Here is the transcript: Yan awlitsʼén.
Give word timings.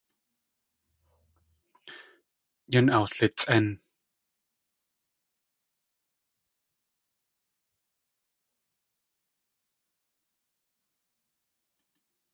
Yan 2.73 2.87
awlitsʼén. 2.97 3.67